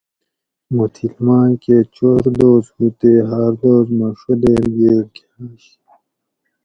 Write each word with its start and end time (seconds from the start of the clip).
موں 0.73 0.89
تھِل 0.95 1.13
مائ 1.25 1.51
کہ 1.63 1.77
چور 1.95 2.23
دوس 2.37 2.65
ھو 2.75 2.85
تے 2.99 3.11
ھار 3.29 3.51
دوس 3.61 3.87
مہ 3.97 4.07
ڛو 4.19 4.33
دیر 4.41 4.63
گیل 4.75 5.01
کھاںش 5.15 5.63